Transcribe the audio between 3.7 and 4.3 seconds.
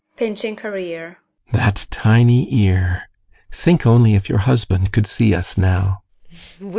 only if